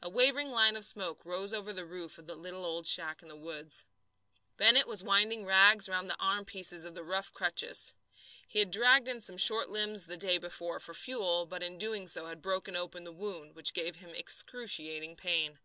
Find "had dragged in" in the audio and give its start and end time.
8.60-9.20